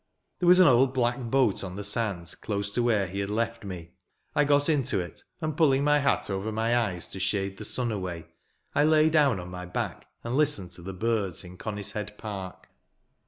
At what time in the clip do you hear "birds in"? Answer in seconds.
10.93-11.55